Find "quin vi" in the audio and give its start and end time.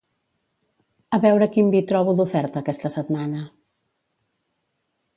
1.57-1.83